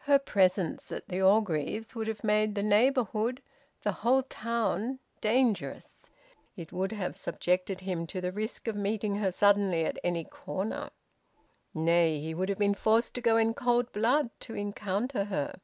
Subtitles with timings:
[0.00, 3.40] Her presence at the Orgreaves' would have made the neighbourhood,
[3.82, 6.12] the whole town, dangerous.
[6.54, 10.90] It would have subjected him to the risk of meeting her suddenly at any corner.
[11.72, 15.54] Nay, he would have been forced to go in cold blood to encounter her.